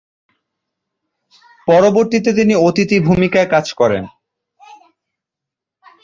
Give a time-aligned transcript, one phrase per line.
[1.67, 4.03] পরবর্তীতে তিনি অতিথি ভূমিকায় কাজ করেন।